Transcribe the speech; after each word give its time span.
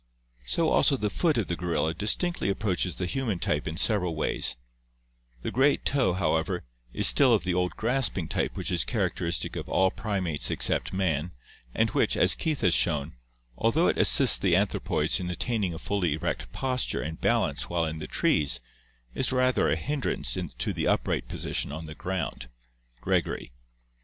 So 0.47 0.69
also 0.69 0.97
the 0.97 1.11
foot 1.11 1.37
of 1.37 1.45
the 1.45 1.55
gorilla 1.55 1.93
distinctly 1.93 2.49
approaches 2.49 2.95
the 2.95 3.05
human 3.05 3.37
type 3.37 3.67
in 3.67 3.77
several 3.77 4.15
ways; 4.15 4.55
the 5.43 5.51
great 5.51 5.85
toe, 5.85 6.13
however, 6.13 6.63
is 6.91 7.05
still 7.05 7.35
of 7.35 7.43
the 7.43 7.53
old 7.53 7.75
grasping 7.75 8.27
type 8.27 8.57
which 8.57 8.71
is 8.71 8.83
characteristic 8.83 9.55
of 9.55 9.69
all 9.69 9.91
primates 9.91 10.49
except 10.49 10.91
man 10.91 11.33
and 11.75 11.91
which, 11.91 12.17
as 12.17 12.33
Keith 12.33 12.61
has 12.61 12.73
shown, 12.73 13.13
although 13.55 13.85
it 13.89 13.99
assists 13.99 14.39
the 14.39 14.53
anthro 14.55 14.79
poids 14.83 15.19
in 15.19 15.29
attaining 15.29 15.71
a 15.75 15.77
fully 15.77 16.13
erect 16.13 16.51
posture 16.51 17.03
and 17.03 17.21
balance 17.21 17.69
while 17.69 17.85
in 17.85 17.99
the 17.99 18.07
trees, 18.07 18.59
is 19.13 19.31
rather 19.31 19.69
a 19.69 19.75
hindrance 19.75 20.35
to 20.57 20.73
the 20.73 20.87
upright 20.87 21.27
position 21.27 21.71
on 21.71 21.85
the 21.85 21.93
ground 21.93 22.49
(Gregory). 23.01 23.51